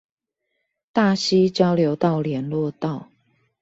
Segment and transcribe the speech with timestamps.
[0.91, 3.09] 大溪交流道聯絡道